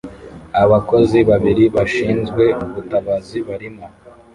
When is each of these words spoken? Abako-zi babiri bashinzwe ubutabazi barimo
Abako-zi 0.61 1.19
babiri 1.29 1.63
bashinzwe 1.75 2.43
ubutabazi 2.63 3.37
barimo 3.47 3.85